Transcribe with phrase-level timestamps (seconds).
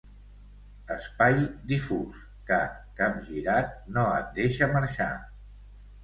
[0.93, 1.35] Espai
[1.71, 2.57] difús que,
[2.99, 5.11] capgirat, no et deixa marxar.